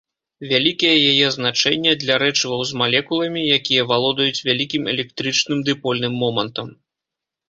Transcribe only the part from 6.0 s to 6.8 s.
момантам.